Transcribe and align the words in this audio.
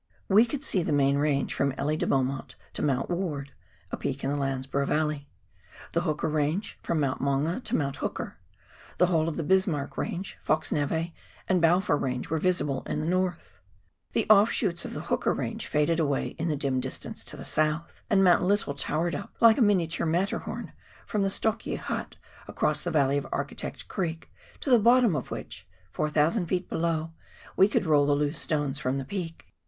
We 0.27 0.45
could 0.47 0.63
see 0.63 0.81
the 0.81 0.91
main 0.91 1.19
range 1.19 1.53
from 1.53 1.73
Elie 1.77 1.95
de 1.95 2.07
Beaumont 2.07 2.55
to 2.73 2.81
Mount 2.81 3.07
Ward— 3.11 3.51
a 3.91 3.97
peak 3.97 4.23
in 4.23 4.31
the 4.31 4.35
Landsborough 4.35 4.87
Valley; 4.87 5.29
the 5.93 6.01
Hooker 6.01 6.27
Range 6.27 6.75
from 6.81 6.99
Mount 6.99 7.21
Maunga 7.21 7.63
to 7.63 7.75
Mount 7.75 7.97
Hooker. 7.97 8.39
The 8.97 9.05
whole 9.05 9.29
of 9.29 9.37
the 9.37 9.43
Bismarck 9.43 9.99
Range, 9.99 10.35
Fox 10.41 10.71
nhe, 10.71 11.13
and 11.47 11.61
Balfour 11.61 11.97
range 11.97 12.31
were 12.31 12.39
visible 12.39 12.81
in 12.87 12.99
the 12.99 13.05
north; 13.05 13.59
the 14.13 14.27
offshoots 14.27 14.85
of 14.85 14.95
the 14.95 15.01
Hooker 15.01 15.35
range 15.35 15.67
faded 15.67 15.99
away 15.99 16.29
in 16.39 16.47
the 16.47 16.55
dim 16.55 16.79
distance 16.79 17.23
to 17.25 17.37
the 17.37 17.45
south, 17.45 18.01
and 18.09 18.23
Mount 18.23 18.41
Lyttle 18.41 18.73
towered 18.73 19.13
up, 19.13 19.35
like 19.39 19.59
a 19.59 19.61
miniature 19.61 20.07
Matterhorn, 20.07 20.73
from 21.05 21.21
the 21.21 21.29
Stockje 21.29 21.77
hut, 21.77 22.15
across 22.47 22.81
the 22.81 22.89
valley 22.89 23.17
of 23.19 23.27
Architect 23.31 23.87
Creek, 23.87 24.31
to 24.61 24.71
the 24.71 24.79
bottom 24.79 25.15
of 25.15 25.29
which, 25.29 25.67
4,000 25.91 26.47
ft. 26.47 26.69
below, 26.69 27.11
we 27.55 27.67
could 27.67 27.85
roll 27.85 28.07
the 28.07 28.15
loose 28.15 28.39
stones 28.39 28.79
from 28.79 28.97
the 28.97 29.05
peak. 29.05 29.45